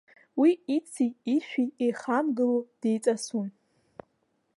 Уи 0.39 0.51
ици-ишәи 0.75 1.67
еихамгыло 1.85 2.59
деиҵасуан. 2.81 3.51